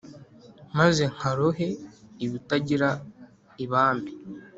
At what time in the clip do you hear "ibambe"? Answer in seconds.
3.63-4.11